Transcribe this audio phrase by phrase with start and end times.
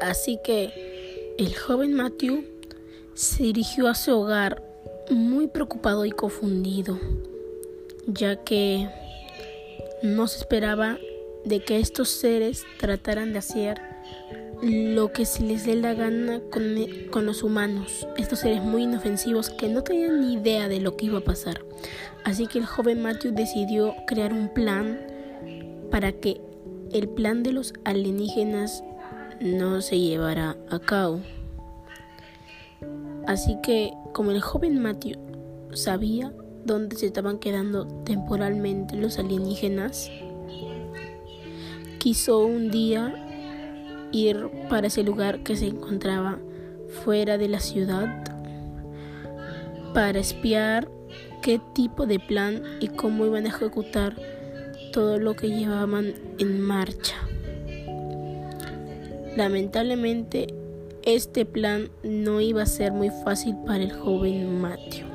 [0.00, 2.44] Así que el joven Matthew
[3.14, 4.62] se dirigió a su hogar
[5.10, 6.98] muy preocupado y confundido,
[8.06, 8.88] ya que
[10.02, 10.98] no se esperaba
[11.44, 13.80] de que estos seres trataran de hacer
[14.62, 16.62] lo que se les dé la gana con,
[17.10, 21.06] con, los humanos, estos seres muy inofensivos que no tenían ni idea de lo que
[21.06, 21.62] iba a pasar.
[22.24, 25.00] Así que el joven Matthew decidió crear un plan
[25.90, 26.40] para que
[26.92, 28.84] el plan de los alienígenas
[29.40, 31.20] no se llevara a cabo.
[33.26, 35.18] Así que como el joven Matthew
[35.72, 36.32] sabía
[36.64, 40.10] dónde se estaban quedando temporalmente los alienígenas,
[41.98, 43.14] quiso un día
[44.12, 46.38] ir para ese lugar que se encontraba
[47.04, 48.24] fuera de la ciudad
[49.94, 50.90] para espiar
[51.42, 54.16] qué tipo de plan y cómo iban a ejecutar
[54.92, 57.29] todo lo que llevaban en marcha.
[59.36, 60.48] Lamentablemente,
[61.04, 65.06] este plan no iba a ser muy fácil para el joven Matthew.